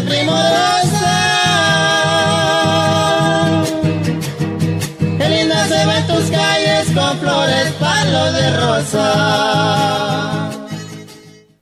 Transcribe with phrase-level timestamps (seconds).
[5.30, 10.47] Linda se ven tus calles con flores, palos de rosa.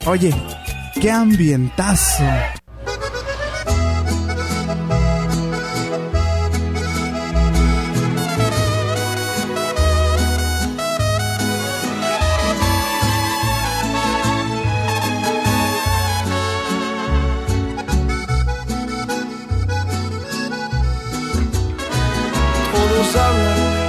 [0.07, 0.31] Oye,
[1.01, 2.23] qué ambientazo.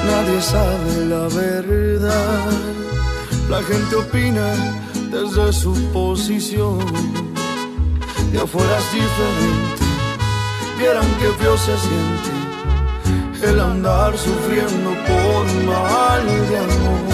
[0.07, 2.51] Nadie sabe la verdad.
[3.51, 6.79] La gente opina desde su posición.
[8.33, 9.85] De afuera es diferente,
[10.79, 12.37] vieran que feo se siente
[13.43, 17.07] el andar sufriendo por mal de amor.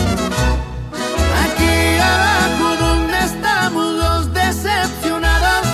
[1.45, 5.67] Aquí abajo donde estamos los decepcionados,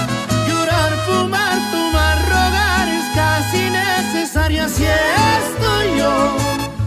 [0.49, 4.65] llorar, fumar, tomar, rogar es casi necesario.
[4.65, 6.37] Así estoy yo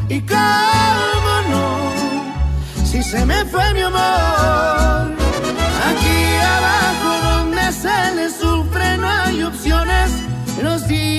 [0.09, 5.20] y cómo no, si se me fue mi amor.
[10.61, 11.10] Los días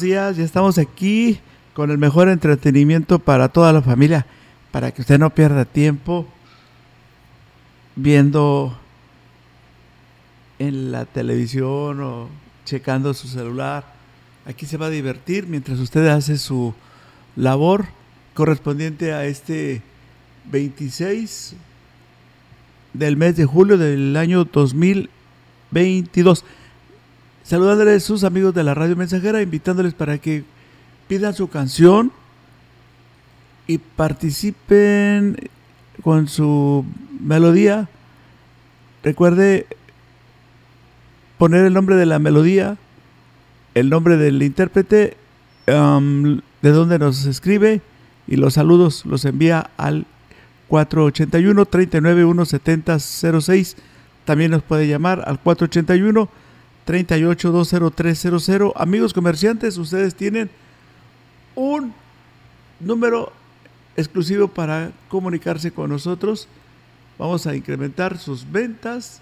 [0.00, 0.36] días.
[0.36, 1.40] Ya estamos aquí
[1.74, 4.26] con el mejor entretenimiento para toda la familia,
[4.70, 6.26] para que usted no pierda tiempo
[7.94, 8.76] viendo
[10.58, 12.28] en la televisión o
[12.64, 13.84] checando su celular.
[14.46, 16.74] Aquí se va a divertir mientras usted hace su
[17.34, 17.86] labor
[18.34, 19.82] correspondiente a este
[20.50, 21.56] 26
[22.92, 26.44] del mes de julio del año 2022.
[27.46, 30.42] Saludándoles sus amigos de la radio mensajera, invitándoles para que
[31.06, 32.10] pidan su canción
[33.68, 35.36] y participen
[36.02, 36.84] con su
[37.20, 37.88] melodía.
[39.04, 39.68] Recuerde
[41.38, 42.78] poner el nombre de la melodía,
[43.74, 45.16] el nombre del intérprete,
[45.68, 47.80] um, de dónde nos escribe
[48.26, 50.04] y los saludos los envía al
[50.66, 53.76] 481 39 7006
[54.24, 56.28] También nos puede llamar al 481
[56.86, 60.48] 3820 Amigos comerciantes, ustedes tienen
[61.56, 61.92] un
[62.78, 63.32] número
[63.96, 66.46] exclusivo para comunicarse con nosotros.
[67.18, 69.20] Vamos a incrementar sus ventas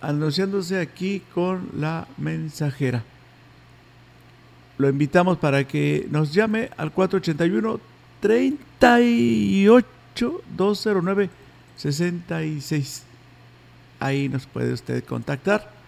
[0.00, 3.04] anunciándose aquí con la mensajera.
[4.76, 7.78] Lo invitamos para que nos llame al 481
[8.18, 11.30] 38 209
[11.76, 13.04] 66.
[14.00, 15.81] Ahí nos puede usted contactar.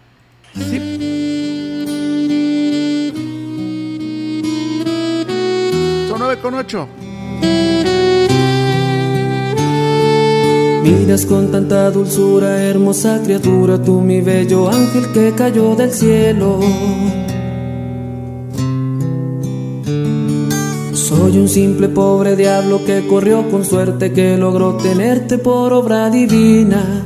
[6.07, 6.87] Son 9 con 8.
[10.83, 16.59] Miras con tanta dulzura, hermosa criatura, tú mi bello ángel que cayó del cielo.
[20.93, 27.05] Soy un simple pobre diablo que corrió con suerte, que logró tenerte por obra divina,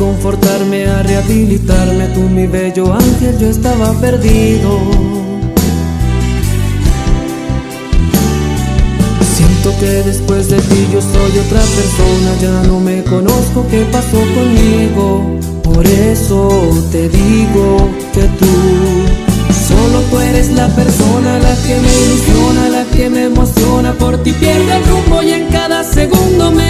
[0.00, 4.78] A reconfortarme, a rehabilitarme, tú mi bello ángel, yo estaba perdido.
[9.34, 14.18] Siento que después de ti yo soy otra persona, ya no me conozco qué pasó
[14.34, 15.38] conmigo.
[15.62, 16.48] Por eso
[16.90, 18.46] te digo que tú,
[19.68, 23.92] solo tú eres la persona, la que me ilusiona, la que me emociona.
[23.92, 26.69] Por ti pierdo el rumbo y en cada segundo me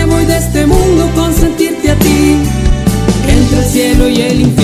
[4.21, 4.60] el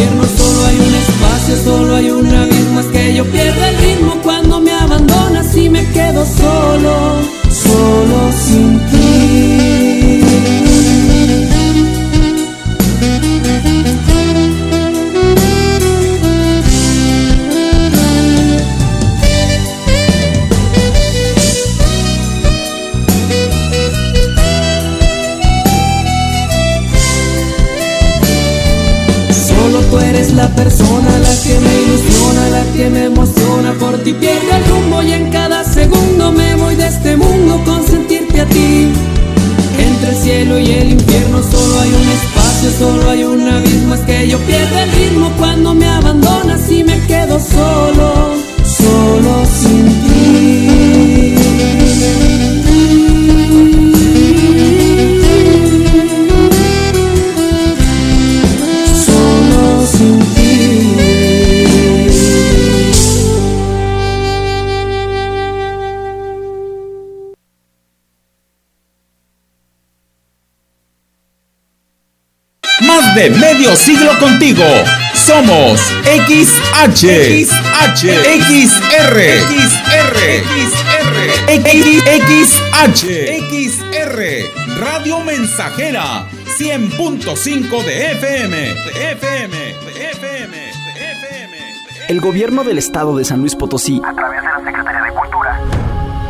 [32.90, 33.72] me emociona.
[33.74, 37.82] Por ti pierdo el rumbo y en cada segundo me voy de este mundo con
[37.86, 38.92] sentirte a ti.
[39.78, 43.94] Entre el cielo y el infierno solo hay un espacio, solo hay un abismo.
[43.94, 48.05] Es que yo pierdo el ritmo cuando me abandonas y me quedo solo
[73.16, 74.62] de medio siglo contigo.
[75.14, 78.04] Somos XH, XH,
[78.44, 79.16] XR,
[79.56, 80.18] XR,
[80.58, 81.16] XR,
[82.26, 83.04] XH,
[83.48, 84.20] XR,
[84.78, 86.28] Radio Mensajera,
[86.58, 91.56] 100.5 de FM, de FM, de FM, de FM.
[92.08, 95.60] El gobierno del estado de San Luis Potosí, a través de la Secretaría de Cultura,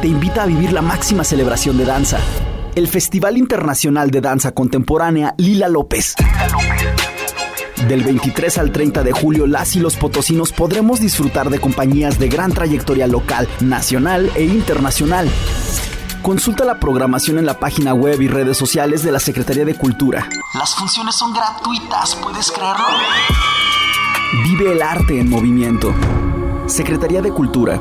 [0.01, 2.21] te invita a vivir la máxima celebración de danza
[2.77, 6.15] el Festival Internacional de Danza Contemporánea Lila López.
[7.89, 12.29] Del 23 al 30 de julio, las y los potosinos podremos disfrutar de compañías de
[12.29, 15.31] gran trayectoria local, nacional e internacional.
[16.21, 20.29] Consulta la programación en la página web y redes sociales de la Secretaría de Cultura.
[20.55, 22.85] Las funciones son gratuitas, ¿puedes creerlo?
[24.45, 25.95] Vive el arte en movimiento.
[26.67, 27.81] Secretaría de Cultura.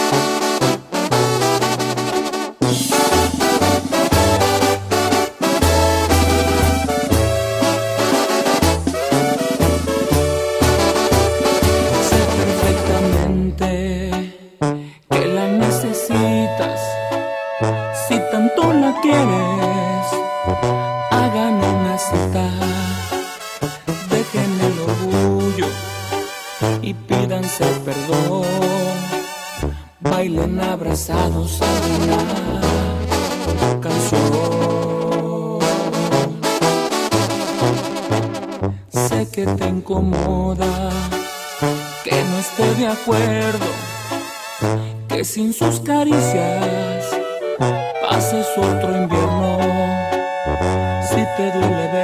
[45.83, 47.05] Caricias
[48.01, 49.59] pases otro invierno.
[51.03, 52.00] Si te duele verla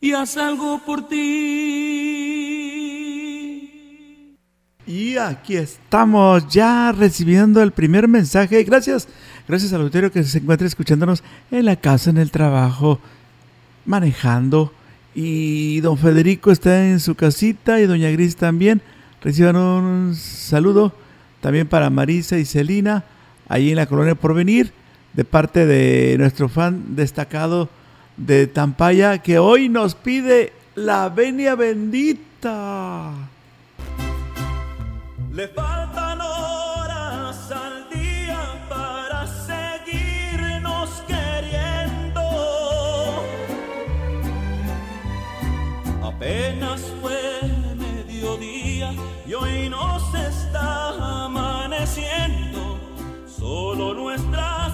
[0.00, 1.16] y haz algo por ti.
[4.86, 8.62] Y aquí estamos ya recibiendo el primer mensaje.
[8.62, 9.08] Gracias,
[9.48, 13.00] gracias al auditorio que se encuentra escuchándonos en la casa, en el trabajo,
[13.84, 14.72] manejando.
[15.12, 18.80] Y don Federico está en su casita y doña Gris también.
[19.22, 20.92] Reciban un saludo
[21.40, 23.04] también para Marisa y Celina,
[23.48, 24.72] ahí en la colonia Porvenir,
[25.14, 27.68] de parte de nuestro fan destacado
[28.16, 33.12] de Tampaya, que hoy nos pide la venia bendita.
[35.32, 42.22] Le faltan horas al día para seguirnos queriendo.
[46.02, 47.42] Apenas fue
[47.76, 48.94] mediodía
[49.26, 52.78] y hoy nos está amaneciendo.
[53.26, 54.65] Solo nuestras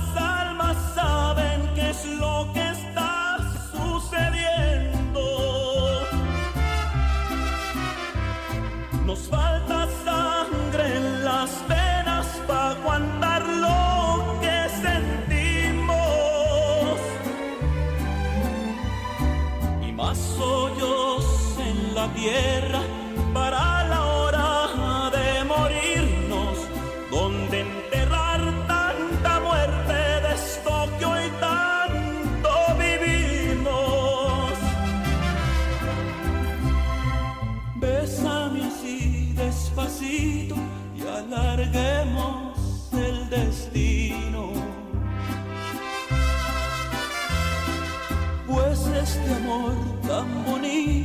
[22.15, 22.81] tierra
[23.33, 26.59] para la hora de morirnos.
[27.11, 34.53] Donde enterrar tanta muerte de esto que hoy tanto vivimos.
[37.77, 40.57] Bésame así despacito
[40.97, 42.59] y alarguemos
[42.93, 44.53] el destino.
[48.47, 49.73] Pues este amor
[50.07, 51.02] tan bonito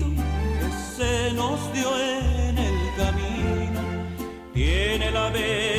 [1.37, 3.81] nos dio en el camino
[4.53, 5.76] tiene la venia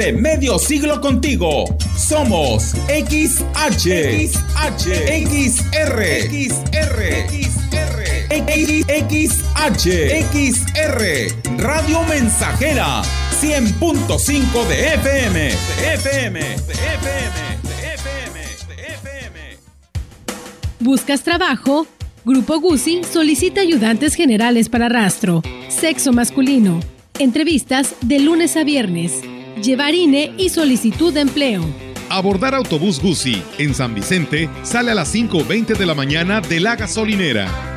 [0.00, 1.66] de medio siglo contigo.
[1.94, 3.84] Somos XH,
[4.32, 4.86] XH,
[5.28, 6.96] XR, XR,
[7.28, 8.00] XR,
[9.10, 9.84] XH,
[10.32, 11.02] XR,
[11.58, 13.02] Radio Mensajera,
[13.42, 19.58] 100.5 de FM, de FM, de FM, de FM, de FM.
[20.78, 21.86] ¿Buscas trabajo?
[22.24, 25.42] Grupo Guzzi solicita ayudantes generales para rastro.
[25.68, 26.80] Sexo masculino.
[27.18, 29.20] Entrevistas de lunes a viernes.
[29.62, 31.62] Llevar INE y solicitud de empleo.
[32.08, 36.76] Abordar autobús Guzzi en San Vicente sale a las 5.20 de la mañana de la
[36.76, 37.69] gasolinera.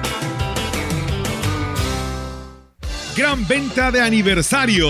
[3.16, 4.88] Gran venta de aniversario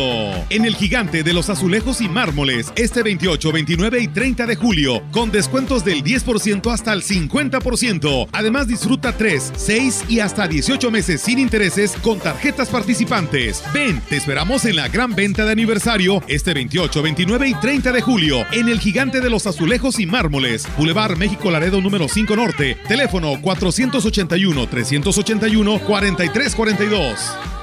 [0.50, 5.04] en el gigante de los azulejos y mármoles este 28, 29 y 30 de julio
[5.12, 8.30] con descuentos del 10% hasta el 50%.
[8.32, 13.62] Además disfruta 3, 6 y hasta 18 meses sin intereses con tarjetas participantes.
[13.74, 18.02] Ven, te esperamos en la gran venta de aniversario este 28, 29 y 30 de
[18.02, 20.66] julio en el gigante de los azulejos y mármoles.
[20.78, 22.78] Boulevard México Laredo número 5 Norte.
[22.88, 27.63] Teléfono 481 381 4342.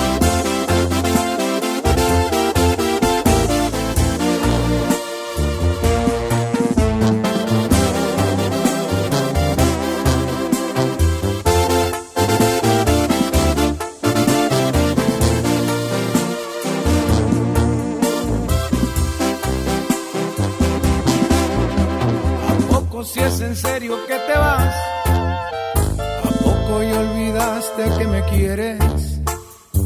[27.81, 29.19] Olvidaste que me quieres?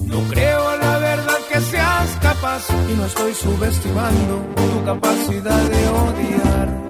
[0.05, 6.87] No creo la verdad que seas capaz y no estoy subestimando tu capacidad de odiar.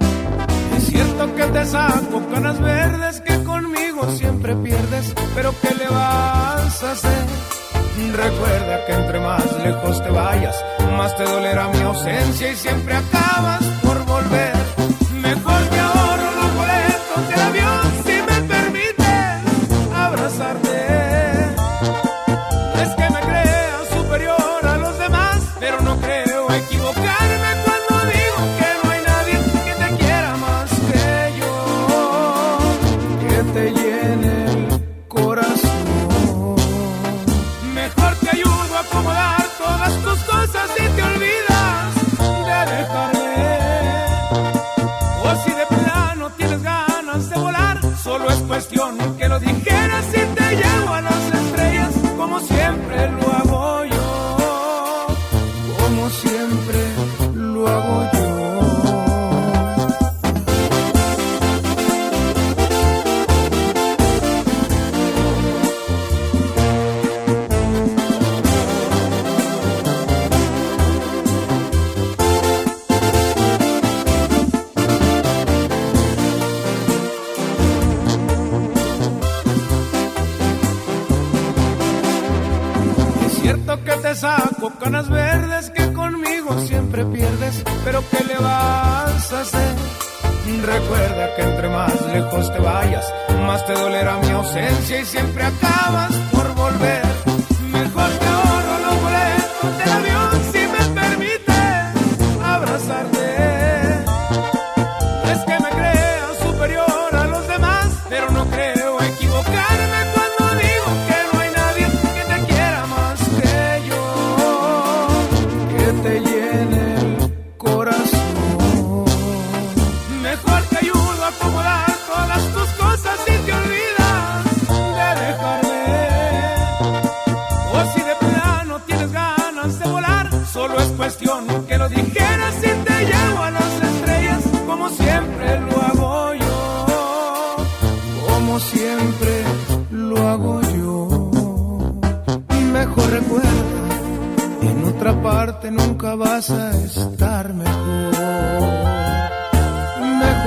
[0.78, 6.84] Es cierto que te saco canas verdes que conmigo siempre pierdes, pero ¿qué le vas
[6.84, 7.26] a hacer?
[8.14, 10.56] Recuerda que entre más lejos te vayas,
[10.98, 14.54] más te dolerá mi ausencia y siempre acabas por volver.
[15.22, 15.75] Mejor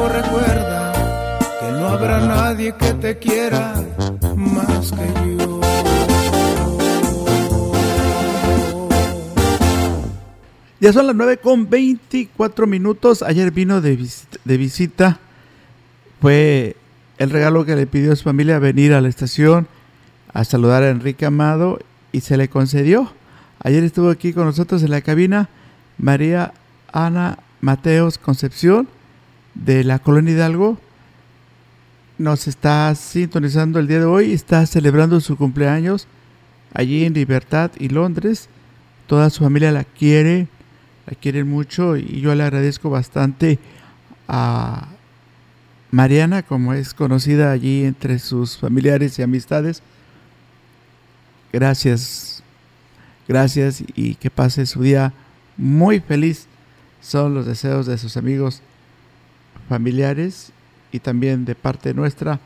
[0.07, 0.93] Recuerda
[1.61, 3.75] que no habrá nadie que te quiera
[4.37, 5.61] más que yo.
[10.79, 13.23] Ya son las 9 con 24 minutos.
[13.23, 15.19] Ayer vino de, visita, de visita.
[16.21, 16.77] Fue
[17.19, 19.67] el regalo que le pidió a su familia venir a la estación
[20.33, 21.81] a saludar a Enrique Amado
[22.13, 23.13] y se le concedió.
[23.59, 25.49] Ayer estuvo aquí con nosotros en la cabina
[25.99, 26.55] María
[26.93, 28.89] Ana Mateos Concepción
[29.55, 30.79] de la Colonia Hidalgo.
[32.19, 36.07] Nos está sintonizando el día de hoy, está celebrando su cumpleaños
[36.75, 38.49] allí en Libertad y Londres.
[39.07, 40.49] Toda su familia la quiere,
[41.07, 43.59] la quieren mucho y yo le agradezco bastante
[44.27, 44.89] a
[45.91, 49.83] Mariana, como es conocida allí entre sus familiares y amistades.
[51.53, 52.43] Gracias,
[53.27, 55.15] gracias y que pase su día
[55.57, 56.47] muy feliz.
[57.01, 58.61] Son los deseos de sus amigos
[59.69, 60.53] familiares
[60.93, 62.41] y también de parte nuestra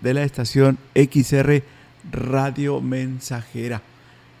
[0.00, 1.62] de la estación XR
[2.10, 3.82] Radio Mensajera.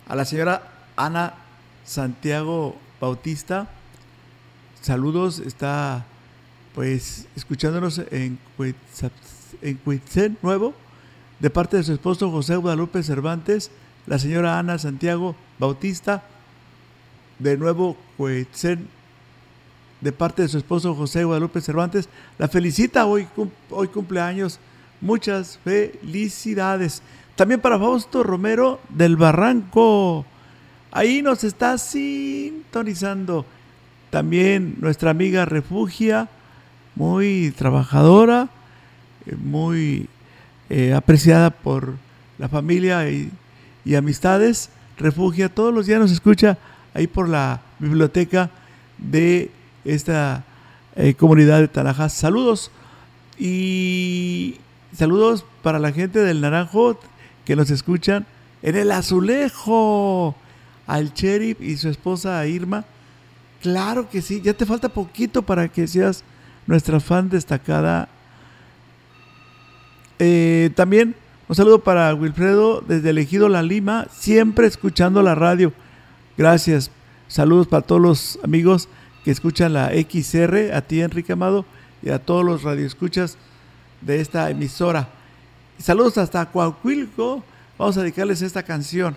[0.08, 0.62] A la señora
[0.96, 1.34] Ana
[1.84, 3.68] Santiago Bautista,
[4.80, 6.04] saludos, está
[6.74, 8.38] pues escuchándonos en
[9.84, 10.74] Cuitzen Nuevo,
[11.38, 13.70] de parte de su esposo José Guadalupe Cervantes,
[14.06, 16.24] la señora Ana Santiago Bautista,
[17.38, 18.88] de nuevo Cuitzen,
[20.02, 23.26] de parte de su esposo José Guadalupe Cervantes, la felicita hoy,
[23.70, 24.58] hoy cumpleaños,
[25.00, 27.02] muchas felicidades.
[27.36, 30.26] También para Fausto Romero del Barranco,
[30.90, 33.46] ahí nos está sintonizando.
[34.10, 36.28] También nuestra amiga Refugia,
[36.96, 38.48] muy trabajadora,
[39.24, 40.08] eh, muy
[40.68, 41.94] eh, apreciada por
[42.38, 43.30] la familia y,
[43.84, 44.68] y, amistades.
[44.98, 46.58] Refugia todos los días nos escucha
[46.92, 48.50] ahí por la biblioteca
[48.98, 49.50] de
[49.84, 50.44] esta
[50.96, 52.12] eh, comunidad de Tanajas.
[52.12, 52.70] Saludos
[53.38, 54.56] y
[54.96, 56.98] saludos para la gente del Naranjo
[57.44, 58.26] que nos escuchan
[58.62, 60.34] en el azulejo.
[60.86, 62.84] Al sheriff y su esposa Irma.
[63.62, 66.24] Claro que sí, ya te falta poquito para que seas
[66.66, 68.08] nuestra fan destacada.
[70.18, 71.14] Eh, también
[71.48, 75.72] un saludo para Wilfredo desde Elegido La Lima, siempre escuchando la radio.
[76.38, 76.90] Gracias.
[77.28, 78.88] Saludos para todos los amigos
[79.24, 81.64] que escuchan la XR, a ti Enrique Amado
[82.02, 83.36] y a todos los radioescuchas
[84.00, 85.08] de esta emisora.
[85.78, 87.44] Saludos hasta Coahuilco.
[87.78, 89.16] Vamos a dedicarles esta canción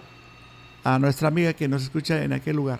[0.83, 2.79] a nuestra amiga que nos escucha en aquel lugar.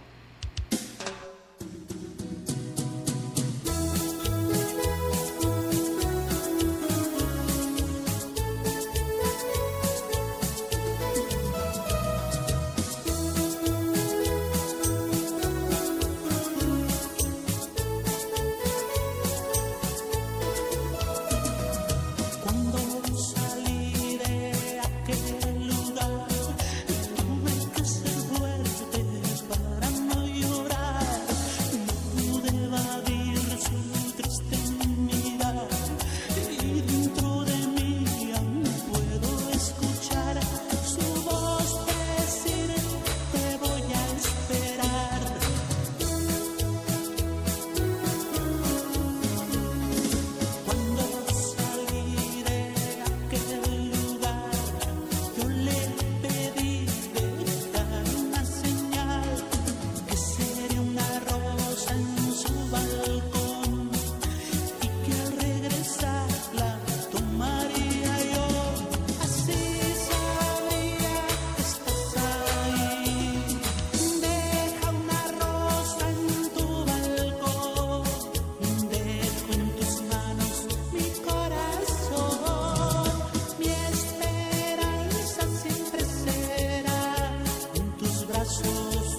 [88.46, 89.18] brazos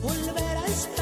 [0.00, 1.01] volver a estar.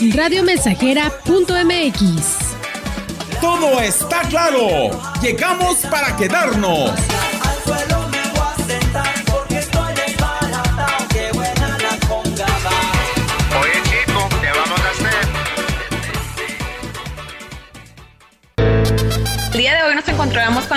[0.00, 2.44] Radiomensajera.mx.
[3.40, 4.90] todo está claro.
[5.22, 6.90] Llegamos para quedarnos.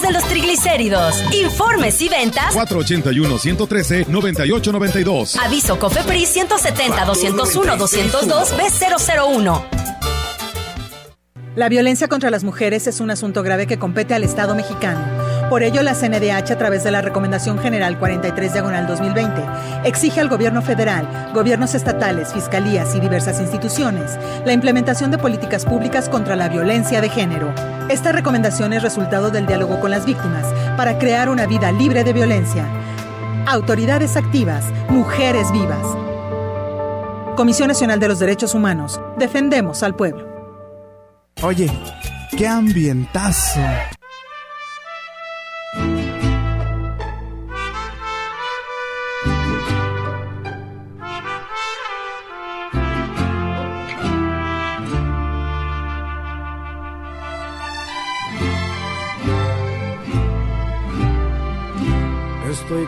[0.00, 1.22] de los triglicéridos.
[1.34, 2.54] Informes y ventas.
[2.54, 5.36] 481-113-9892.
[5.44, 9.62] Aviso COFEPRIS 170 201 202 B001.
[11.54, 15.21] La violencia contra las mujeres es un asunto grave que compete al Estado mexicano.
[15.52, 19.44] Por ello, la CNDH, a través de la Recomendación General 43 Diagonal 2020,
[19.84, 26.08] exige al Gobierno federal, gobiernos estatales, fiscalías y diversas instituciones la implementación de políticas públicas
[26.08, 27.52] contra la violencia de género.
[27.90, 30.46] Esta recomendación es resultado del diálogo con las víctimas
[30.78, 32.64] para crear una vida libre de violencia.
[33.46, 35.86] Autoridades activas, mujeres vivas.
[37.36, 39.02] Comisión Nacional de los Derechos Humanos.
[39.18, 40.26] Defendemos al pueblo.
[41.42, 41.70] Oye,
[42.38, 43.60] qué ambientazo.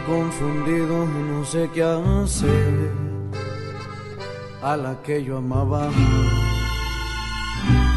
[0.06, 2.90] Confundido, no sé qué hacer.
[4.62, 5.88] A la que yo amaba,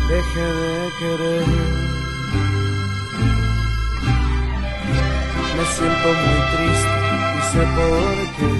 [0.09, 1.45] dejé de querer.
[5.55, 6.97] Me siento muy triste
[7.37, 8.51] y sé por qué.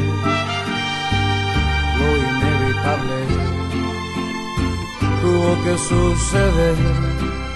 [2.00, 3.20] Lo inevitable
[5.22, 7.47] tuvo que suceder.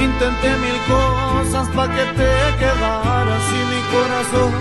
[0.00, 4.52] Intenté mil cosas para que te quedaras y mi corazón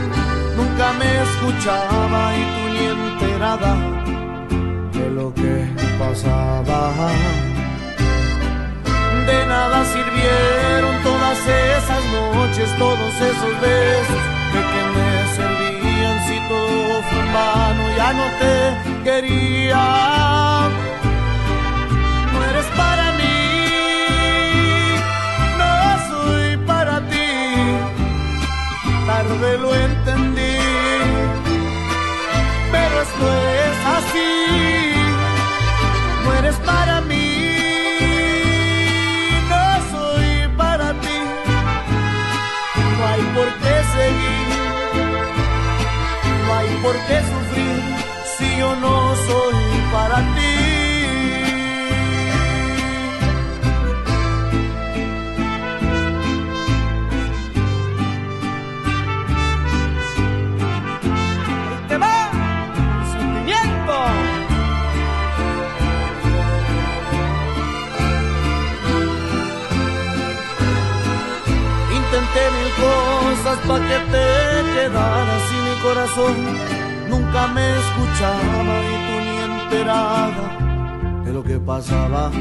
[0.58, 3.74] nunca me escuchaba y tú ni enterada
[4.94, 5.56] de lo que
[6.00, 7.12] pasaba.
[9.28, 14.24] De nada sirvieron todas esas noches, todos esos besos
[14.54, 18.56] de que me servían si todo fue en vano, ya no te
[19.04, 20.18] quería.
[29.28, 30.58] Tarde lo entendí,
[32.72, 33.26] pero esto
[33.62, 34.32] es así.
[36.24, 37.28] No eres para mí,
[39.50, 41.20] no soy para ti.
[42.98, 44.48] No hay por qué seguir,
[46.46, 47.78] no hay por qué sufrir
[48.38, 49.56] si yo no soy
[49.92, 50.57] para ti.
[72.86, 74.28] Cosas para que te
[74.76, 76.36] quedaras y mi corazón
[77.10, 80.46] nunca me escuchaba y tú ni enterada
[81.26, 82.32] de lo que pasaba.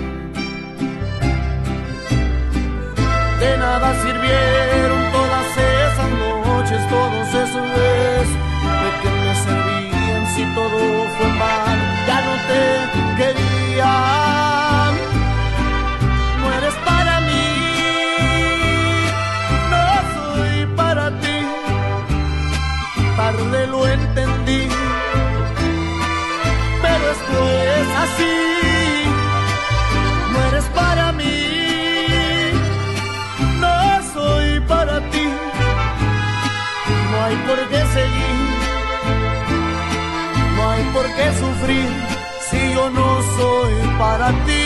[3.41, 8.43] De nada sirvieron todas esas noches, todos esos besos
[8.83, 10.79] de que me servían si todo
[11.17, 11.79] fue mal.
[12.07, 12.63] Ya no te
[13.19, 13.91] quería,
[27.45, 28.37] es así.
[30.33, 31.39] No eres para mí,
[33.61, 33.75] no
[34.15, 35.27] soy para ti.
[37.11, 38.57] No hay por qué seguir
[40.57, 41.89] no hay por qué sufrir
[42.51, 44.65] si yo no soy para ti.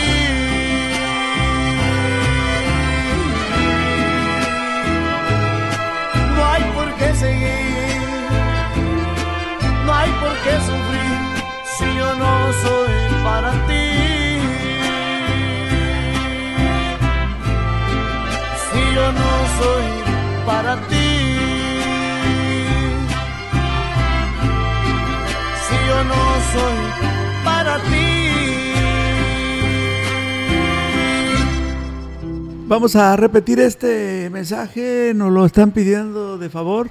[6.35, 8.01] No hay por qué seguir,
[9.85, 10.90] no hay por qué sufrir
[12.15, 12.93] no soy
[13.23, 13.87] para ti.
[18.67, 19.87] Si yo no soy
[20.45, 21.09] para ti.
[25.65, 26.21] Si yo no
[26.53, 26.79] soy
[27.43, 28.01] para ti.
[32.67, 36.89] Vamos a repetir este mensaje, nos lo están pidiendo de favor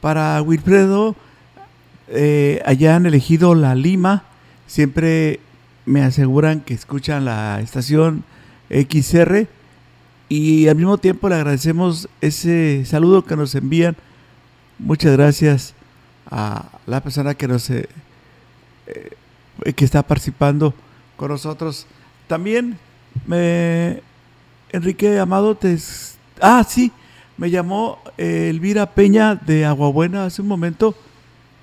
[0.00, 1.16] para Wilfredo.
[2.10, 4.24] Eh, allá han elegido La Lima,
[4.68, 5.40] siempre
[5.86, 8.22] me aseguran que escuchan la estación
[8.70, 9.48] XR
[10.28, 13.96] y al mismo tiempo le agradecemos ese saludo que nos envían.
[14.78, 15.74] Muchas gracias
[16.30, 17.88] a la persona que nos eh,
[18.86, 20.74] eh, que está participando
[21.16, 21.86] con nosotros.
[22.26, 22.78] También
[23.26, 24.02] me
[24.70, 25.76] Enrique Amado te
[26.40, 26.92] ah sí
[27.38, 30.94] me llamó eh, Elvira Peña de Aguabuena hace un momento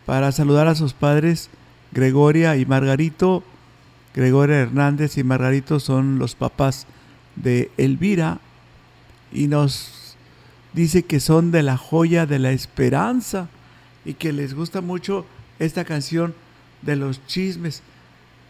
[0.07, 1.49] para saludar a sus padres
[1.95, 3.43] Gregoria y Margarito.
[4.13, 6.85] Gregoria Hernández y Margarito son los papás
[7.35, 8.39] de Elvira
[9.31, 10.15] y nos
[10.73, 13.47] dice que son de la joya de la esperanza
[14.05, 15.25] y que les gusta mucho
[15.57, 16.35] esta canción
[16.81, 17.81] de los chismes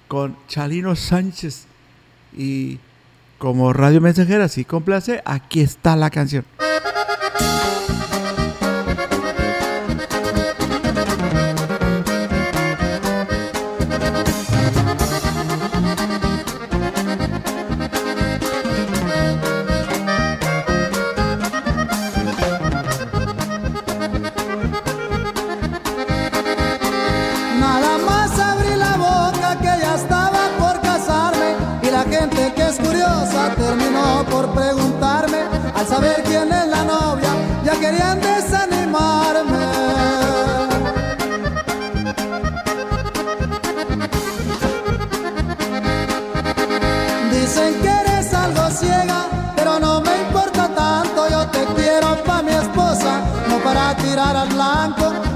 [0.07, 1.65] con Chalino Sánchez
[2.35, 2.79] y
[3.37, 6.45] como radio mensajera si complace, aquí está la canción.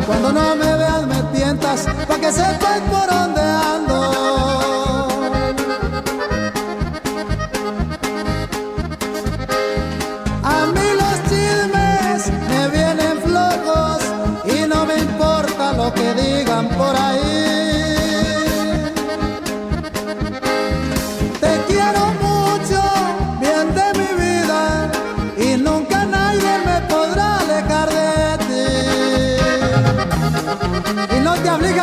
[0.09, 3.08] Cuando no me veas me tientas, pa' que sepas por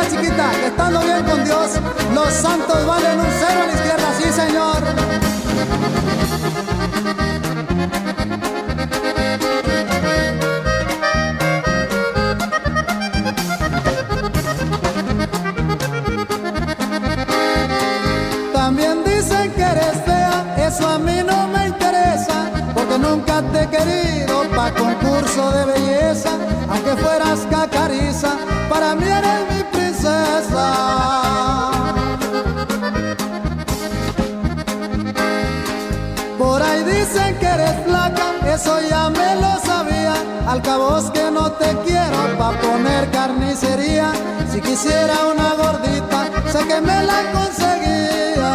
[0.05, 1.71] chiquita, estando bien con Dios,
[2.13, 4.83] los santos valen un cero a la izquierda, sí, señor.
[18.53, 23.69] También dicen que eres fea, eso a mí no me interesa, porque nunca te he
[23.69, 26.31] querido pa' concurso de belleza,
[26.69, 28.35] aunque fueras cacariza,
[28.69, 29.63] para mí eres mi
[37.57, 40.13] eres flaca, eso ya me lo sabía.
[40.47, 44.11] Al cabo es que no te quiero pa' poner carnicería.
[44.51, 46.19] Si quisiera una gordita,
[46.51, 48.53] sé que me la conseguía.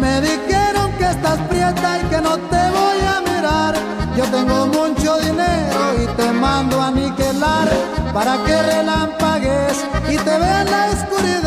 [0.00, 3.74] Me dijeron que estás prieta y que no te voy a mirar.
[4.16, 7.68] Yo tengo mucho dinero y te mando a aniquilar
[8.12, 9.76] para que relampagues
[10.08, 11.37] y te vea en la oscuridad.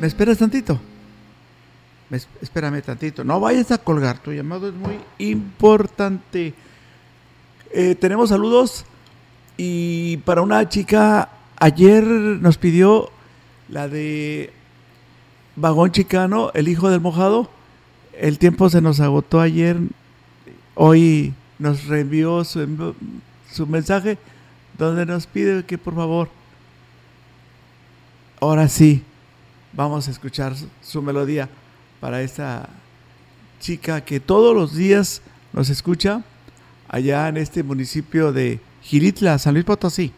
[0.00, 0.80] ¿Me, esperas tantito?
[2.08, 3.22] Me es- espérame tantito.
[3.24, 4.18] No vayas a colgar.
[4.18, 6.54] Tu llamado es muy importante.
[7.72, 8.84] Eh, tenemos saludos.
[9.56, 11.28] Y para una chica,
[11.58, 13.10] ayer nos pidió
[13.68, 14.52] la de
[15.56, 17.50] Vagón Chicano, el hijo del mojado.
[18.18, 19.76] El tiempo se nos agotó ayer.
[20.74, 22.94] Hoy nos reenvió su,
[23.52, 24.18] su mensaje
[24.78, 26.30] donde nos pide que por favor
[28.40, 29.02] ahora sí,
[29.72, 31.48] vamos a escuchar su melodía
[32.00, 32.68] para esta
[33.60, 36.22] chica que todos los días nos escucha
[36.88, 40.12] allá en este municipio de Giritla, San Luis Potosí.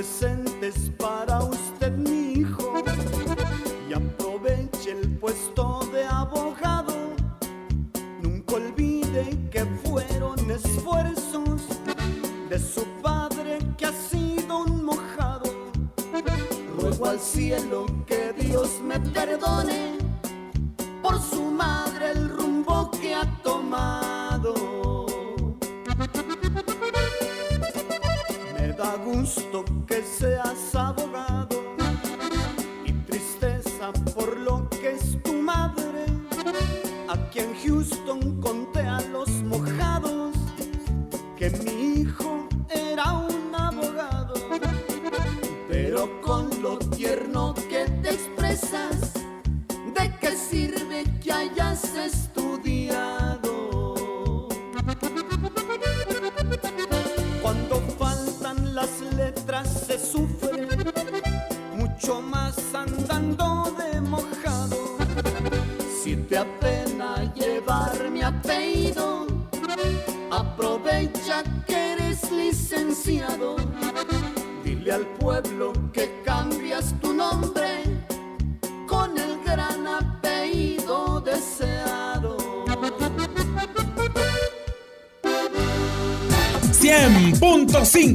[0.00, 0.49] listen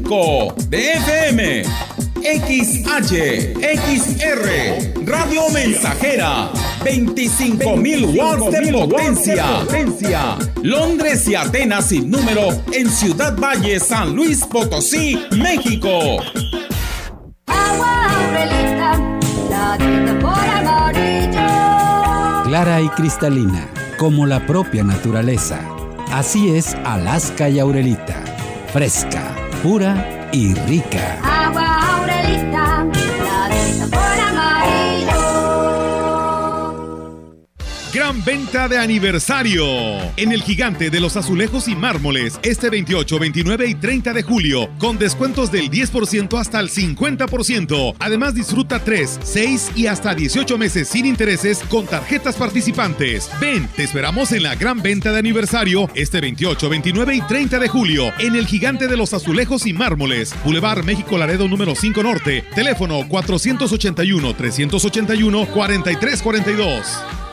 [0.06, 1.64] de FM,
[2.22, 6.51] XH, XR, Radio Mensajera,
[6.84, 10.38] 25.000 watts de potencia.
[10.62, 16.22] Londres y Atenas sin número en Ciudad Valle, San Luis Potosí, México.
[22.43, 25.60] Clara y cristalina, como la propia naturaleza.
[26.12, 28.24] Así es Alaska y Aurelita.
[28.72, 29.25] Fresca
[29.66, 31.35] pura y rica.
[38.26, 39.66] Venta de aniversario
[40.18, 44.68] en el gigante de los azulejos y mármoles este 28, 29 y 30 de julio
[44.80, 47.96] con descuentos del 10% hasta el 50%.
[48.00, 53.30] Además disfruta 3, 6 y hasta 18 meses sin intereses con tarjetas participantes.
[53.40, 57.68] Ven, te esperamos en la gran venta de aniversario este 28, 29 y 30 de
[57.68, 60.34] julio en el gigante de los azulejos y mármoles.
[60.44, 62.44] Boulevard México Laredo número 5 Norte.
[62.56, 67.25] Teléfono 481 381 4342.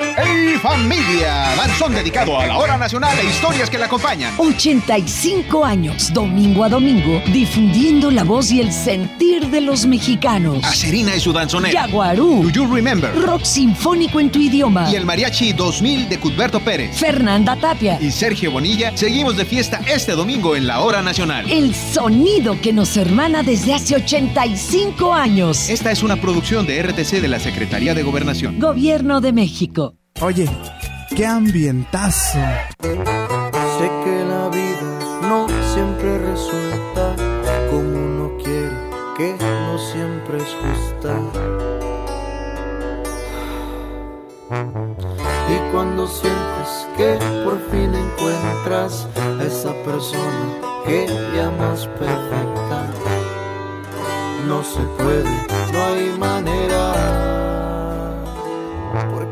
[0.00, 1.54] ¡Hey familia!
[1.56, 4.32] Danzón dedicado a la hora nacional e historias que la acompañan.
[4.38, 10.64] 85 años, domingo a domingo, difundiendo la voz y el sentir de los mexicanos.
[10.64, 11.86] Acerina y su danzonera.
[11.86, 12.44] Yaguarú.
[12.44, 13.14] Do You Remember.
[13.14, 14.90] Rock sinfónico en tu idioma.
[14.90, 16.96] Y el Mariachi 2000 de Cudberto Pérez.
[16.96, 17.98] Fernanda Tapia.
[18.00, 18.96] Y Sergio Bonilla.
[18.96, 21.50] Seguimos de fiesta este domingo en la hora nacional.
[21.50, 25.68] El sonido que nos hermana desde hace 85 años.
[25.68, 28.58] Esta es una producción de RTC de la Secretaría de Gobernación.
[28.58, 29.89] Gobierno de México.
[30.22, 30.46] Oye,
[31.16, 32.38] qué ambientazo.
[32.82, 37.16] Sé que la vida no siempre resulta
[37.70, 38.70] como uno quiere,
[39.16, 41.16] que no siempre es justa.
[45.48, 52.90] Y cuando sientes que por fin encuentras a esa persona que llamas perfecta,
[54.46, 57.29] no se puede, no hay manera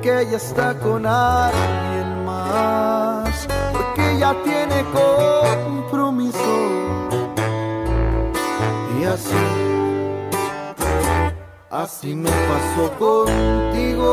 [0.09, 6.39] porque ella está con alguien más, porque ella tiene compromiso.
[8.99, 9.37] Y así,
[11.71, 14.11] así me pasó contigo.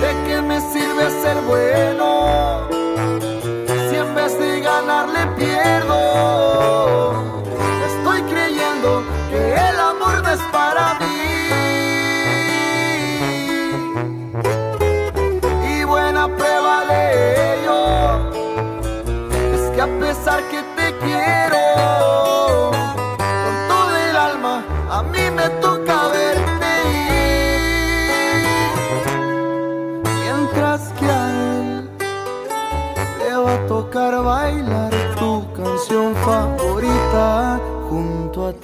[0.00, 2.68] ¿De qué me sirve ser bueno
[3.88, 7.33] si en vez de ganarle pierdo?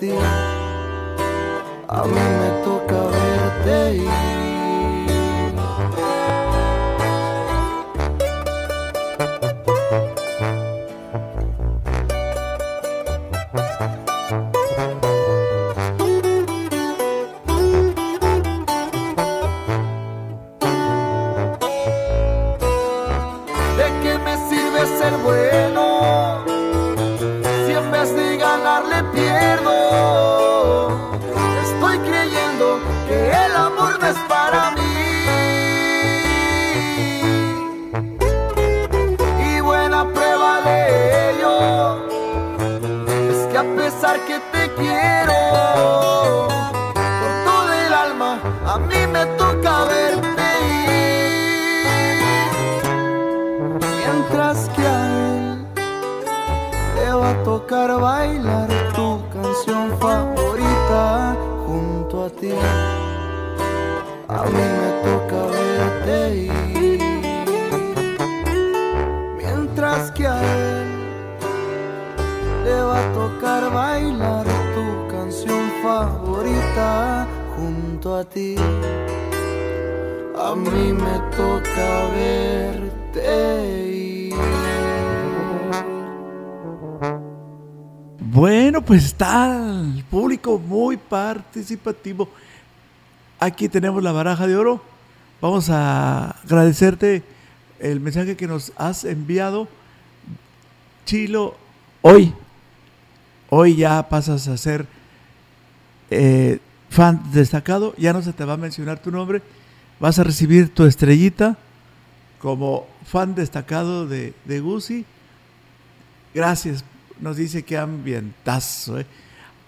[0.03, 0.07] A
[2.07, 4.20] mí me toca verte ir.
[91.81, 92.29] Participativo.
[93.39, 94.83] Aquí tenemos la baraja de oro.
[95.41, 97.23] Vamos a agradecerte
[97.79, 99.69] el mensaje que nos has enviado.
[101.07, 101.57] Chilo,
[102.03, 102.35] hoy,
[103.49, 104.87] hoy ya pasas a ser
[106.11, 106.59] eh,
[106.91, 107.95] fan destacado.
[107.97, 109.43] Ya no se te va a mencionar tu nombre.
[109.99, 111.57] Vas a recibir tu estrellita
[112.39, 115.05] como fan destacado de, de Gucci.
[116.35, 116.85] Gracias
[117.21, 118.99] nos dice que ambientazo.
[118.99, 119.07] ¿eh?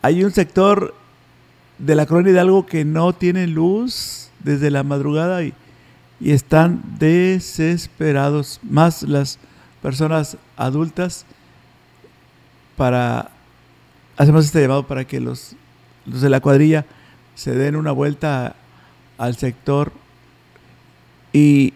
[0.01, 0.95] Hay un sector
[1.83, 5.53] de la colonia Hidalgo que no tiene luz desde la madrugada y,
[6.21, 9.39] y están desesperados, más las
[9.83, 11.27] personas adultas,
[12.77, 13.31] para...
[14.17, 15.57] Hacemos este llamado para que los,
[16.07, 16.85] los de la cuadrilla
[17.35, 18.55] se den una vuelta
[19.19, 19.93] al sector
[21.33, 21.73] y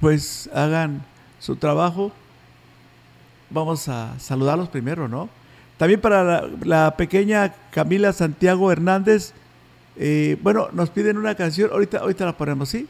[0.00, 1.04] pues hagan
[1.38, 2.12] su trabajo
[3.54, 5.28] vamos a saludarlos primero, ¿no?
[5.76, 9.32] También para la, pequeña Camila Santiago Hernández,
[9.96, 12.88] eh, bueno, nos piden una canción, ahorita, ahorita la ponemos, ¿sí?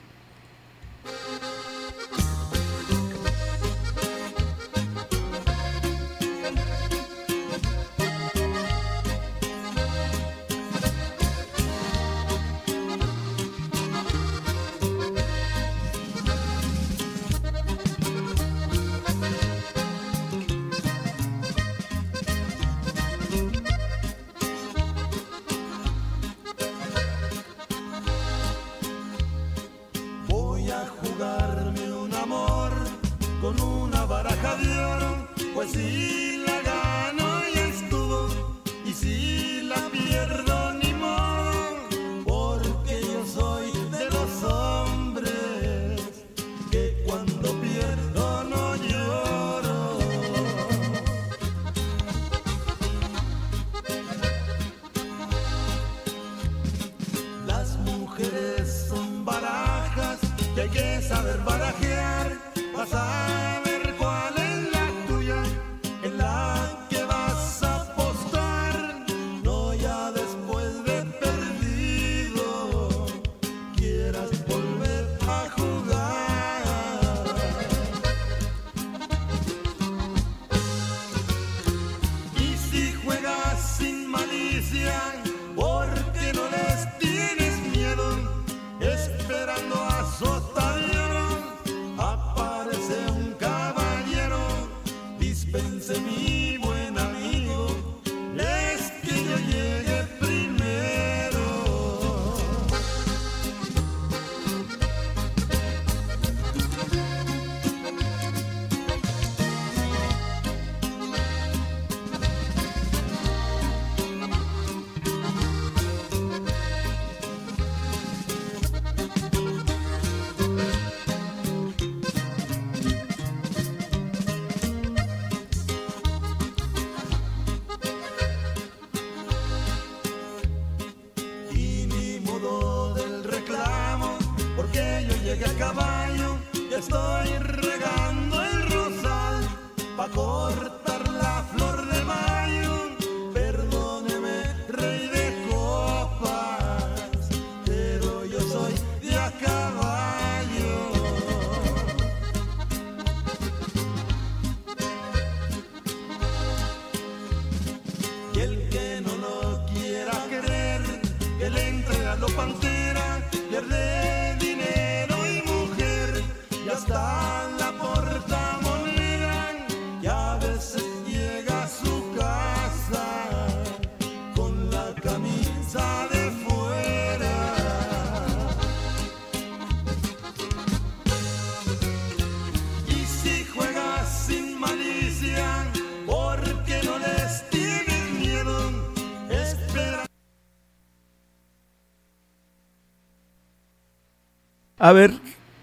[194.85, 195.15] A ver,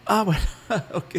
[0.08, 0.42] ah, bueno,
[0.96, 1.18] ok.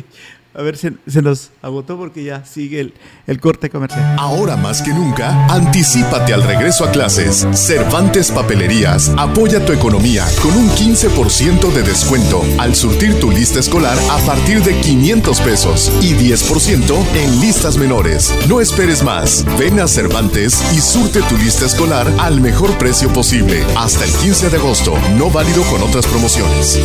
[0.55, 2.95] A ver, se, se nos agotó porque ya sigue el,
[3.29, 4.17] el corte comercial.
[4.19, 7.47] Ahora más que nunca, anticípate al regreso a clases.
[7.53, 13.97] Cervantes Papelerías apoya tu economía con un 15% de descuento al surtir tu lista escolar
[14.11, 18.35] a partir de 500 pesos y 10% en listas menores.
[18.49, 19.47] No esperes más.
[19.61, 23.65] Ven a Cervantes y surte tu lista escolar al mejor precio posible.
[23.77, 26.81] Hasta el 15 de agosto, no válido con otras promociones.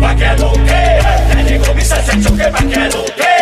[0.00, 1.00] Pa' que lo que
[1.34, 3.32] ya llegó mi salsa choque pa' que lo que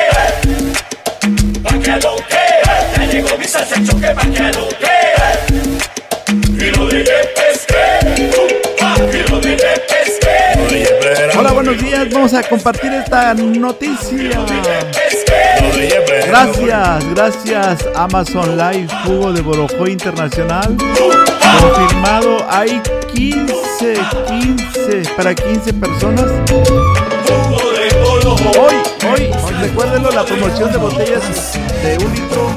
[1.63, 2.45] Pa' que lo que
[2.97, 4.97] ya llegó mi salsa choque pa' que lo que
[6.59, 7.85] Filo de que pesque,
[8.79, 10.15] pa' filo de que pesque
[11.37, 12.09] Hola, buenos días.
[12.13, 14.31] Vamos a compartir esta noticia.
[16.27, 20.77] Gracias, gracias Amazon Live, jugo de Borojó Internacional.
[21.61, 22.81] Confirmado, hay
[23.15, 23.55] 15,
[23.93, 26.25] 15, para 15 personas.
[28.59, 28.75] Hoy,
[29.13, 29.31] hoy,
[29.61, 32.57] recuérdenlo, la promoción de botellas de un litro.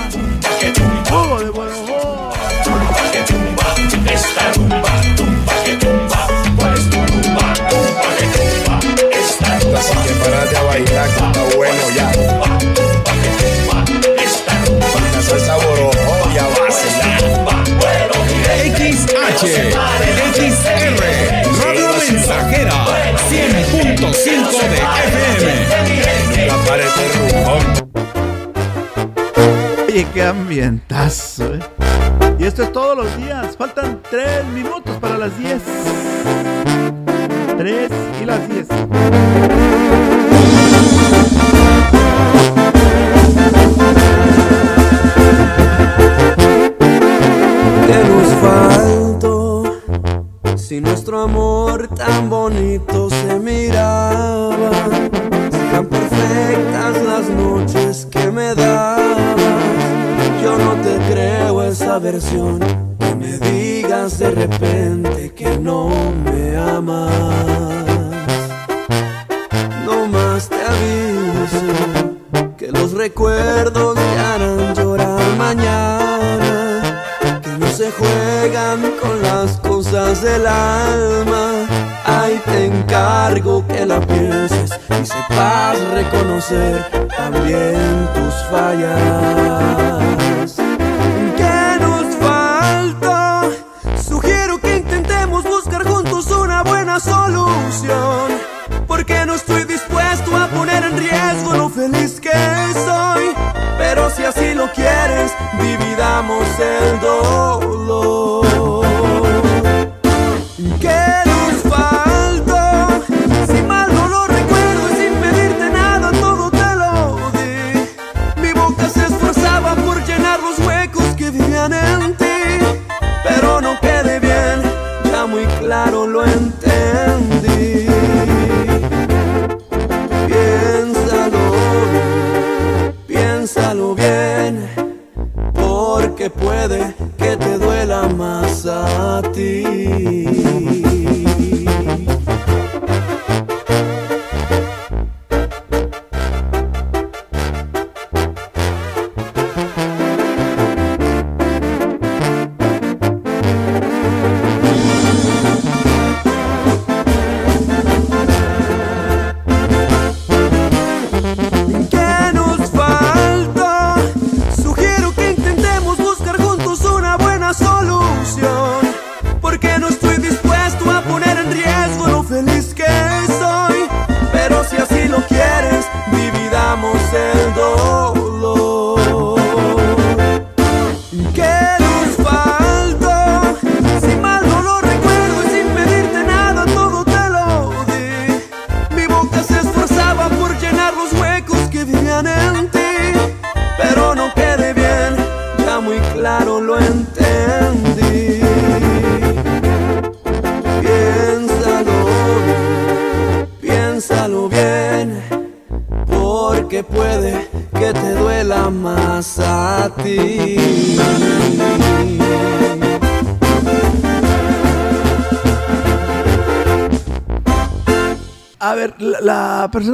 [1.10, 1.52] Jugo de
[5.16, 5.92] tumba que tumba.
[24.24, 24.76] De FM.
[26.48, 27.64] La pared de rumón.
[29.88, 31.60] Oye, qué ambientazo, ¿eh?
[32.38, 33.58] Y esto es todos los días.
[33.58, 35.62] Faltan 3 minutos para las 10.
[37.58, 37.92] 3
[38.22, 38.68] y las 10.
[47.88, 49.64] ¿Qué nos faltó?
[50.56, 53.01] Si nuestro amor tan bonito
[62.12, 65.88] Que me digas de repente que no
[66.26, 67.10] me amas.
[69.86, 76.82] No más te aviso que los recuerdos te harán llorar mañana
[77.42, 81.66] que no se juegan con las cosas del alma.
[82.04, 90.21] Ay, te encargo que la pienses y sepas reconocer también tus fallas.
[106.62, 107.51] 感动。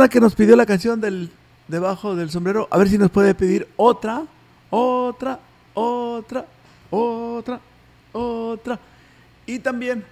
[0.09, 1.31] Que nos pidió la canción del
[1.67, 4.23] debajo del sombrero, a ver si nos puede pedir otra,
[4.69, 5.39] otra,
[5.73, 6.45] otra,
[6.89, 7.59] otra,
[8.13, 8.79] otra.
[9.45, 10.03] Y también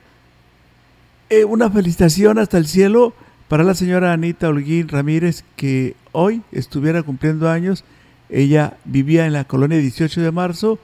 [1.29, 3.13] eh, una felicitación hasta el cielo
[3.47, 7.83] para la señora Anita Holguín Ramírez, que hoy estuviera cumpliendo años.
[8.29, 10.79] Ella vivía en la colonia 18 de marzo.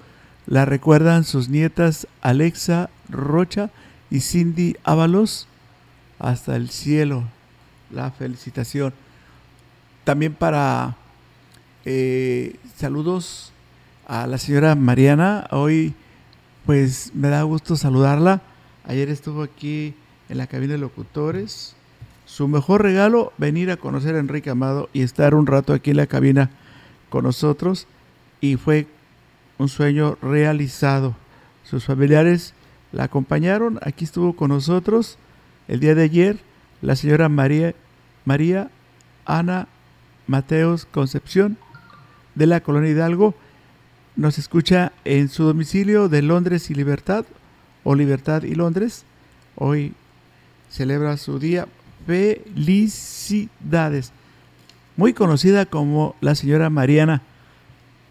[0.47, 3.69] La recuerdan sus nietas Alexa Rocha
[4.09, 5.47] y Cindy Ábalos.
[6.19, 7.23] Hasta el cielo.
[7.91, 8.93] La felicitación.
[10.05, 10.95] También para
[11.83, 13.51] eh, saludos
[14.07, 15.47] a la señora Mariana.
[15.51, 15.93] Hoy
[16.65, 18.41] pues me da gusto saludarla.
[18.85, 19.93] Ayer estuvo aquí
[20.29, 21.75] en la cabina de locutores.
[22.25, 25.97] su mejor regalo, venir a conocer a Enrique Amado y estar un rato aquí en
[25.97, 26.49] la cabina
[27.09, 27.87] con nosotros.
[28.39, 28.87] Y fue
[29.57, 31.15] un sueño realizado.
[31.65, 32.53] Sus familiares
[32.93, 35.17] la acompañaron, aquí estuvo con nosotros
[35.67, 36.50] el día de ayer
[36.81, 37.73] la señora María,
[38.25, 38.69] María
[39.25, 39.67] Ana
[40.27, 41.57] Mateos Concepción
[42.35, 43.35] de la Colonia Hidalgo.
[44.15, 47.25] Nos escucha en su domicilio de Londres y Libertad
[47.83, 49.05] o Libertad y Londres.
[49.55, 49.93] Hoy
[50.69, 51.67] celebra su día.
[52.05, 54.11] Felicidades.
[54.97, 57.21] Muy conocida como la señora Mariana,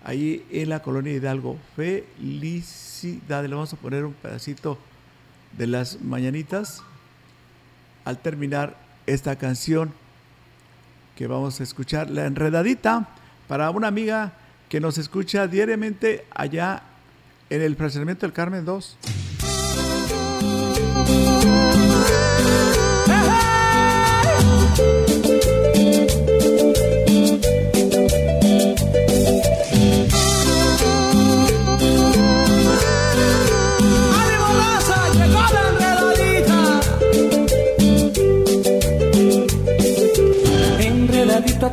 [0.05, 1.59] ahí en la Colonia Hidalgo.
[1.77, 3.51] Felicidades.
[3.51, 4.79] Le vamos a poner un pedacito
[5.57, 6.83] de las mañanitas
[8.05, 8.77] al terminar
[9.07, 9.93] esta canción
[11.17, 13.09] que vamos a escuchar, La Enredadita,
[13.49, 14.33] para una amiga
[14.69, 16.83] que nos escucha diariamente allá
[17.51, 18.97] en el fraccionamiento del Carmen 2.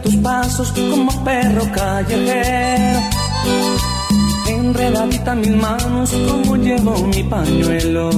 [0.04, 3.00] Tus pasos como perro callejero.
[4.48, 8.10] Enredadita mis manos como llevo mi pañuelo.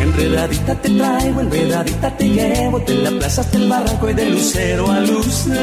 [0.00, 4.90] Enredadita te traigo, enredadita te llevo de la plaza hasta el barranco y de lucero
[4.90, 5.62] a lucero.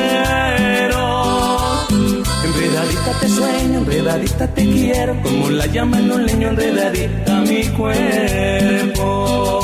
[2.46, 9.59] Enredadita te sueño, enredadita te quiero, como la llama en un leño, enredadita mi cuerpo.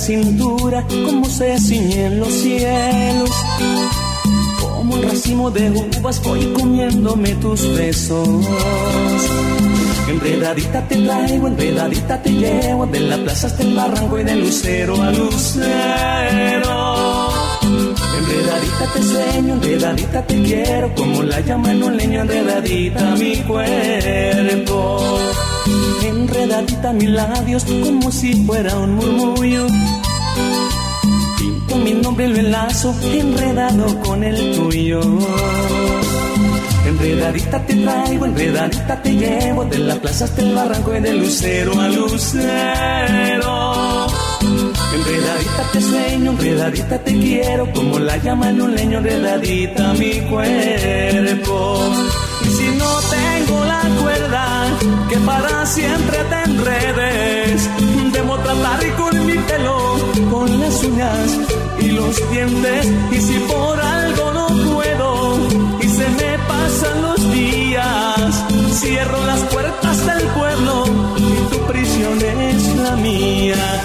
[0.00, 3.30] Cintura como se ciñen los cielos.
[4.60, 8.46] Como un racimo de uvas voy comiéndome tus besos.
[10.08, 15.02] Enredadita te traigo, enredadita te llevo de la plaza hasta el barranco y de lucero
[15.02, 15.68] a lucero.
[18.18, 25.00] Enredadita te sueño, enredadita te quiero, como la llama en un leño, enredadita mi cuerpo.
[26.40, 29.66] Enredadita mis labios, como si fuera un murmullo.
[31.38, 35.02] Pinto mi nombre, lo enlazo, enredado con el tuyo.
[36.86, 41.78] Enredadita te traigo, enredadita te llevo de la plaza hasta el barranco y de lucero
[41.78, 42.46] a lucero.
[44.94, 51.92] Enredadita te sueño, enredadita te quiero, como la llama en un leño, enredadita mi cuerpo.
[52.44, 54.66] Y si no tengo la cuerda,
[55.08, 57.68] que para siempre te enredes,
[58.12, 59.96] debo tratar con mi pelo,
[60.30, 61.38] con las uñas
[61.80, 65.38] y los dientes, y si por algo no puedo,
[65.80, 70.84] y se me pasan los días, cierro las puertas del pueblo,
[71.16, 73.82] y tu prisión es la mía.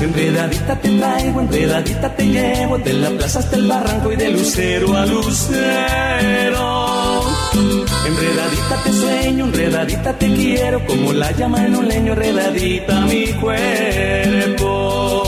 [0.00, 4.96] Enredadita te traigo, enredadita te llevo de la plaza hasta el barranco y de lucero
[4.96, 7.03] a lucero.
[8.06, 15.23] Enredadita te sueño, enredadita te quiero, como la llama en un leño, enredadita mi cuerpo.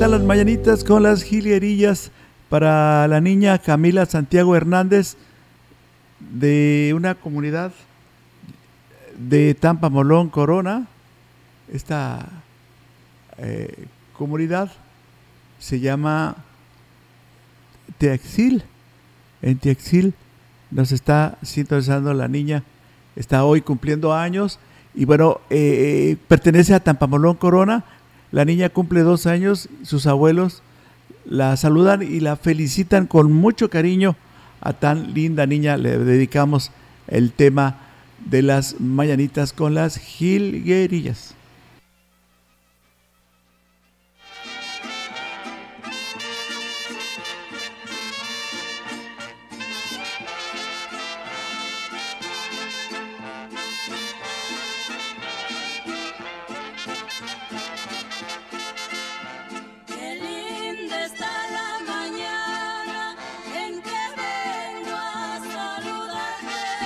[0.00, 2.10] Están las mañanitas con las jilguerillas
[2.48, 5.18] para la niña Camila Santiago Hernández
[6.18, 7.70] de una comunidad
[9.18, 10.86] de Tampa Molón Corona.
[11.70, 12.26] Esta
[13.36, 14.72] eh, comunidad
[15.58, 16.34] se llama
[17.98, 18.62] Teaxil.
[19.42, 20.14] En Teaxil
[20.70, 22.62] nos está sintonizando la niña.
[23.16, 24.58] Está hoy cumpliendo años
[24.94, 27.84] y bueno, eh, pertenece a Tampamolón Corona.
[28.32, 30.62] La niña cumple dos años, sus abuelos
[31.24, 34.16] la saludan y la felicitan con mucho cariño
[34.60, 35.76] a tan linda niña.
[35.76, 36.70] Le dedicamos
[37.06, 37.76] el tema
[38.26, 41.34] de las mañanitas con las jilguerillas.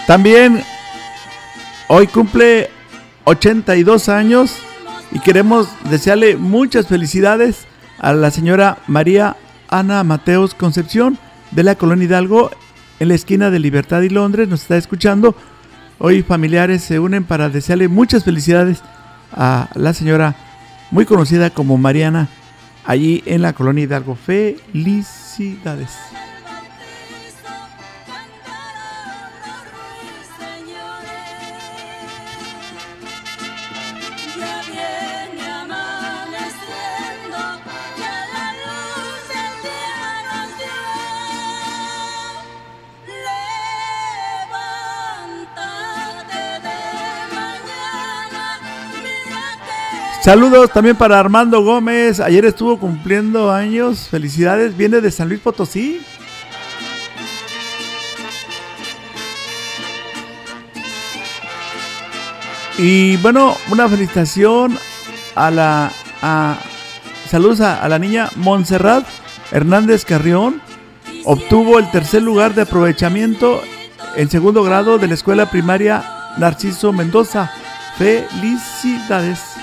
[0.06, 0.62] También
[1.88, 2.68] hoy cumple
[3.24, 4.58] 82 años
[5.12, 7.66] y queremos desearle muchas felicidades
[7.98, 9.36] a la señora María
[9.70, 11.18] Ana Mateos Concepción
[11.52, 12.50] de la Colonia Hidalgo
[13.00, 14.46] en la esquina de Libertad y Londres.
[14.46, 15.34] Nos está escuchando.
[15.98, 18.82] Hoy familiares se unen para desearle muchas felicidades
[19.32, 20.36] a la señora
[20.90, 22.28] muy conocida como Mariana
[22.84, 24.16] allí en la Colonia Hidalgo.
[24.16, 25.90] Felicidades.
[50.24, 52.18] Saludos también para Armando Gómez.
[52.18, 54.08] Ayer estuvo cumpliendo años.
[54.08, 54.74] Felicidades.
[54.74, 56.00] Viene de San Luis Potosí.
[62.78, 64.78] Y bueno, una felicitación
[65.34, 65.92] a la.
[67.28, 69.04] Saludos a, a la niña Montserrat
[69.52, 70.62] Hernández Carrión.
[71.26, 73.60] Obtuvo el tercer lugar de aprovechamiento
[74.16, 76.02] en segundo grado de la escuela primaria
[76.38, 77.52] Narciso Mendoza.
[77.98, 79.53] Felicidades.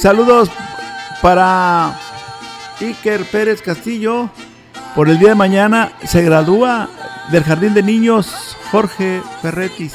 [0.00, 0.48] Saludos
[1.20, 1.94] para
[2.80, 4.30] Iker Pérez Castillo.
[4.94, 6.88] Por el día de mañana se gradúa
[7.30, 9.94] del Jardín de Niños Jorge Ferretis.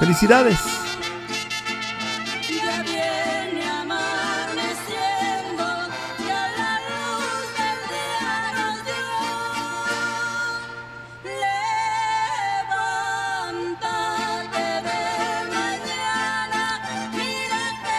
[0.00, 0.77] Felicidades.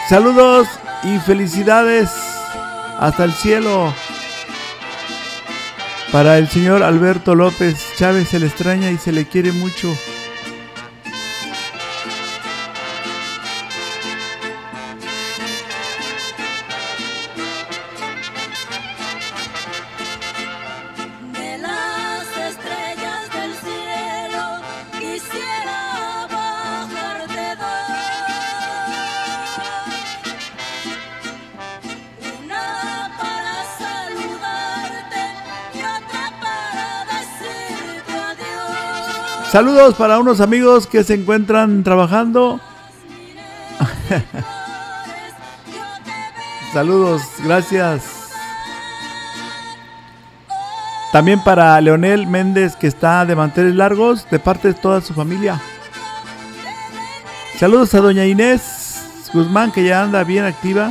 [0.10, 0.68] Saludos
[1.03, 2.10] y felicidades
[2.97, 3.93] hasta el cielo.
[6.12, 9.95] Para el señor Alberto López Chávez se le extraña y se le quiere mucho.
[39.60, 42.62] Saludos para unos amigos que se encuentran trabajando.
[46.74, 48.30] Saludos, gracias.
[51.12, 55.60] También para Leonel Méndez que está de manteles largos de parte de toda su familia.
[57.57, 60.89] Saludos a doña Inés Guzmán que ya anda bien activa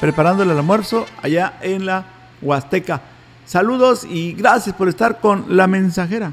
[0.00, 2.04] preparando el almuerzo allá en la
[2.42, 3.00] Huasteca.
[3.46, 6.32] Saludos y gracias por estar con la mensajera.